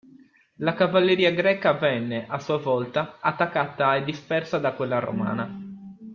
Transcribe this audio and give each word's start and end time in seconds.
La 0.67 0.73
cavalleria 0.73 1.29
greca 1.31 1.73
venne, 1.73 2.25
a 2.27 2.39
sua 2.39 2.57
volta, 2.57 3.17
attaccata 3.21 3.95
e 3.95 4.03
dispersa 4.03 4.57
da 4.57 4.71
quella 4.73 4.97
romana. 4.97 5.59